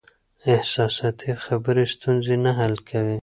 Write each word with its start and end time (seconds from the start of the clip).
احساساتي 0.53 1.31
خبرې 1.45 1.83
ستونزې 1.93 2.35
نه 2.45 2.51
حل 2.59 2.73
کوي. 2.89 3.17